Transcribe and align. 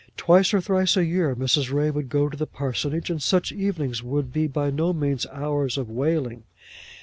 Twice 0.17 0.51
or 0.51 0.59
thrice 0.61 0.97
a 0.97 1.05
year 1.05 1.35
Mrs. 1.35 1.71
Ray 1.71 1.91
would 1.91 2.09
go 2.09 2.27
to 2.27 2.35
the 2.35 2.47
parsonage, 2.47 3.11
and 3.11 3.21
such 3.21 3.51
evenings 3.51 4.01
would 4.01 4.33
be 4.33 4.47
by 4.47 4.71
no 4.71 4.93
means 4.93 5.27
hours 5.27 5.77
of 5.77 5.91
wailing. 5.91 6.41